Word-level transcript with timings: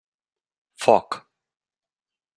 Foc. 0.85 1.09